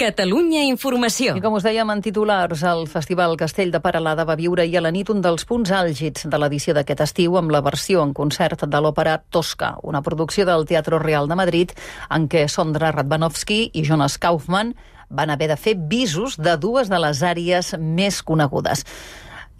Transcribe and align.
Catalunya 0.00 0.62
Informació. 0.64 1.34
I 1.36 1.42
com 1.44 1.58
us 1.58 1.64
dèiem 1.66 1.90
en 1.92 2.00
titulars, 2.00 2.62
el 2.64 2.86
Festival 2.88 3.34
Castell 3.36 3.68
de 3.74 3.82
Paralada 3.84 4.24
va 4.24 4.38
viure 4.38 4.64
i 4.64 4.72
a 4.78 4.80
la 4.80 4.88
nit 4.96 5.10
un 5.12 5.20
dels 5.20 5.44
punts 5.44 5.68
àlgids 5.76 6.24
de 6.24 6.40
l'edició 6.40 6.72
d'aquest 6.72 7.02
estiu 7.04 7.36
amb 7.36 7.52
la 7.52 7.60
versió 7.60 8.00
en 8.00 8.14
concert 8.16 8.64
de 8.64 8.80
l'òpera 8.80 9.18
Tosca, 9.28 9.74
una 9.84 10.00
producció 10.00 10.48
del 10.48 10.64
Teatre 10.64 11.02
Real 11.04 11.28
de 11.28 11.36
Madrid 11.36 11.76
en 12.08 12.30
què 12.32 12.46
Sondra 12.48 12.94
Radvanovski 12.96 13.66
i 13.76 13.84
Jonas 13.84 14.16
Kaufmann 14.16 14.72
van 15.10 15.36
haver 15.36 15.52
de 15.52 15.60
fer 15.60 15.76
visos 15.76 16.40
de 16.40 16.56
dues 16.56 16.88
de 16.88 17.04
les 17.04 17.20
àrees 17.20 17.74
més 17.76 18.24
conegudes. 18.24 18.88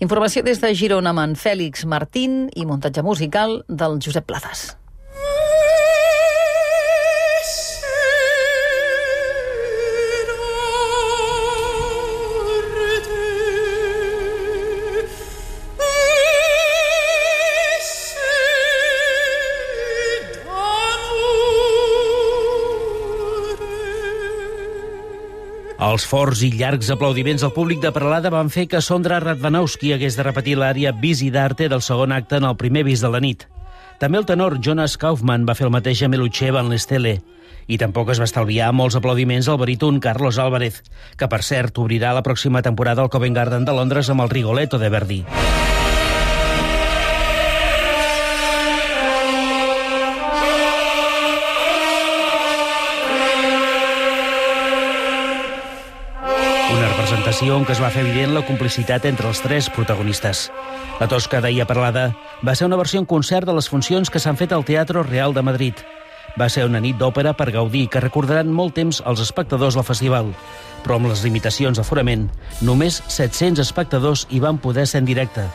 Informació 0.00 0.40
des 0.40 0.64
de 0.64 0.72
Girona 0.72 1.12
amb 1.12 1.20
en 1.20 1.36
Fèlix 1.36 1.84
Martín 1.84 2.46
i 2.56 2.64
muntatge 2.64 3.04
musical 3.04 3.60
del 3.68 4.00
Josep 4.00 4.24
Plazas. 4.24 4.70
Els 25.80 26.04
forts 26.04 26.42
i 26.44 26.50
llargs 26.52 26.90
aplaudiments 26.92 27.40
del 27.40 27.54
públic 27.56 27.78
de 27.80 27.88
Peralada 27.88 28.28
van 28.28 28.50
fer 28.52 28.66
que 28.68 28.82
Sondra 28.84 29.16
Radvanowski 29.22 29.94
hagués 29.94 30.18
de 30.18 30.26
repetir 30.26 30.58
l'àrea 30.60 30.92
Visi 30.92 31.30
d'Arte 31.32 31.70
del 31.72 31.80
segon 31.80 32.12
acte 32.12 32.36
en 32.36 32.44
el 32.44 32.58
primer 32.60 32.82
vis 32.84 33.00
de 33.00 33.08
la 33.08 33.22
nit. 33.24 33.46
També 33.96 34.20
el 34.20 34.28
tenor 34.28 34.58
Jonas 34.60 34.98
Kaufmann 35.00 35.48
va 35.48 35.56
fer 35.56 35.70
el 35.70 35.72
mateix 35.72 36.02
a 36.04 36.10
Melucheva 36.12 36.60
en 36.60 36.68
l'Estele. 36.68 37.14
I 37.64 37.80
tampoc 37.80 38.12
es 38.12 38.20
va 38.20 38.28
estalviar 38.28 38.68
molts 38.76 38.98
aplaudiments 39.00 39.48
al 39.48 39.56
baríton 39.62 40.04
Carlos 40.04 40.36
Álvarez, 40.36 40.82
que 41.16 41.32
per 41.32 41.40
cert 41.48 41.80
obrirà 41.80 42.12
la 42.12 42.26
pròxima 42.28 42.60
temporada 42.60 43.00
al 43.00 43.08
Covent 43.08 43.40
Garden 43.40 43.64
de 43.64 43.72
Londres 43.72 44.12
amb 44.12 44.26
el 44.26 44.36
Rigoletto 44.36 44.76
de 44.76 44.92
Verdi. 44.92 45.24
Representació 57.30 57.58
en 57.60 57.64
què 57.68 57.74
es 57.76 57.80
va 57.80 57.88
fer 57.94 58.00
evident 58.02 58.32
la 58.34 58.40
complicitat 58.42 59.04
entre 59.06 59.28
els 59.30 59.38
tres 59.38 59.68
protagonistes. 59.70 60.48
La 60.98 61.06
Tosca 61.06 61.38
d'ahir 61.38 61.62
parlada 61.62 62.08
va 62.42 62.56
ser 62.58 62.66
una 62.66 62.78
versió 62.80 62.98
en 62.98 63.06
concert 63.06 63.46
de 63.46 63.54
les 63.54 63.68
funcions 63.70 64.10
que 64.10 64.18
s'han 64.18 64.34
fet 64.34 64.50
al 64.50 64.64
Teatre 64.66 65.04
Real 65.06 65.30
de 65.30 65.44
Madrid. 65.46 65.78
Va 66.34 66.48
ser 66.50 66.64
una 66.66 66.80
nit 66.82 66.98
d'òpera 66.98 67.36
per 67.38 67.52
gaudir 67.54 67.84
que 67.86 68.02
recordaran 68.02 68.50
molt 68.50 68.74
temps 68.74 68.98
els 69.06 69.22
espectadors 69.22 69.78
del 69.78 69.86
festival. 69.86 70.32
Però 70.82 70.96
amb 70.98 71.06
les 71.12 71.22
limitacions 71.22 71.78
d'aforament, 71.78 72.26
només 72.66 72.98
700 73.06 73.62
espectadors 73.62 74.26
hi 74.26 74.42
van 74.42 74.58
poder 74.58 74.88
ser 74.90 75.04
en 75.04 75.06
directe. 75.06 75.46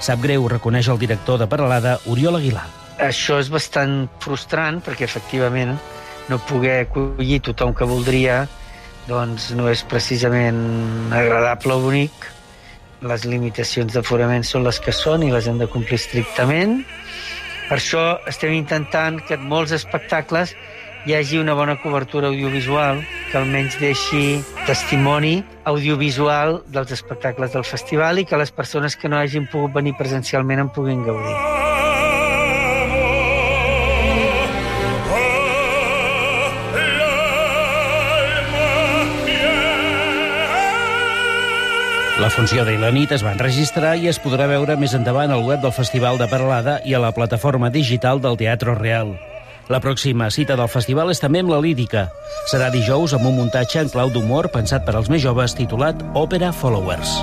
Sap 0.00 0.24
greu, 0.24 0.48
reconeix 0.48 0.88
el 0.88 1.02
director 1.02 1.36
de 1.36 1.50
Paralada, 1.52 1.98
Oriol 2.06 2.40
Aguilar. 2.40 2.64
Això 3.04 3.36
és 3.36 3.52
bastant 3.52 4.06
frustrant 4.24 4.80
perquè 4.80 5.04
efectivament 5.04 5.76
no 6.32 6.40
poder 6.48 6.86
acollir 6.86 7.42
tothom 7.44 7.76
que 7.76 7.84
voldria 7.84 8.46
doncs 9.08 9.50
no 9.56 9.68
és 9.72 9.82
precisament 9.88 10.58
agradable 11.16 11.74
o 11.74 11.82
bonic. 11.82 12.28
Les 13.08 13.24
limitacions 13.24 13.94
d'aforament 13.94 14.44
són 14.44 14.66
les 14.66 14.80
que 14.82 14.92
són 14.92 15.24
i 15.24 15.30
les 15.32 15.48
hem 15.48 15.60
de 15.60 15.68
complir 15.70 15.98
estrictament. 16.00 16.82
Per 17.68 17.78
això 17.78 18.04
estem 18.28 18.54
intentant 18.56 19.20
que 19.24 19.38
en 19.38 19.46
molts 19.48 19.72
espectacles 19.76 20.54
hi 21.06 21.14
hagi 21.14 21.38
una 21.38 21.54
bona 21.54 21.78
cobertura 21.80 22.28
audiovisual 22.28 23.04
que 23.30 23.38
almenys 23.38 23.78
deixi 23.80 24.40
testimoni 24.66 25.38
audiovisual 25.68 26.62
dels 26.66 26.92
espectacles 26.96 27.54
del 27.54 27.64
festival 27.64 28.18
i 28.18 28.26
que 28.26 28.40
les 28.40 28.52
persones 28.52 28.96
que 28.96 29.08
no 29.08 29.20
hagin 29.20 29.46
pogut 29.52 29.78
venir 29.78 29.96
presencialment 30.00 30.66
en 30.66 30.74
puguin 30.74 31.06
gaudir. 31.06 31.57
La 42.18 42.30
funció 42.30 42.64
de 42.66 42.74
la 42.82 42.88
nit 42.90 43.12
es 43.14 43.22
va 43.22 43.30
enregistrar 43.30 43.92
i 43.94 44.08
es 44.10 44.16
podrà 44.18 44.48
veure 44.50 44.74
més 44.74 44.90
endavant 44.96 45.30
al 45.30 45.44
web 45.46 45.60
del 45.62 45.70
Festival 45.70 46.18
de 46.18 46.26
Paralada 46.26 46.80
i 46.82 46.96
a 46.96 46.98
la 46.98 47.12
plataforma 47.14 47.70
digital 47.70 48.18
del 48.18 48.34
Teatre 48.40 48.74
Real. 48.74 49.12
La 49.70 49.78
pròxima 49.78 50.26
cita 50.34 50.56
del 50.58 50.66
festival 50.72 51.12
és 51.12 51.22
també 51.22 51.44
amb 51.44 51.52
la 51.54 51.60
lírica. 51.62 52.08
Serà 52.50 52.72
dijous 52.74 53.14
amb 53.14 53.30
un 53.30 53.38
muntatge 53.38 53.84
en 53.84 53.92
clau 53.94 54.10
d'humor 54.10 54.50
pensat 54.50 54.82
per 54.82 54.96
als 54.98 55.06
més 55.12 55.22
joves 55.22 55.54
titulat 55.54 56.02
Òpera 56.18 56.50
Followers. 56.50 57.14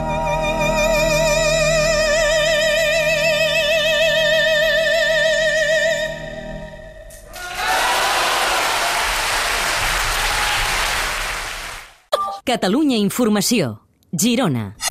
Catalunya 12.46 12.96
Informació. 12.96 13.82
Girona. 14.16 14.85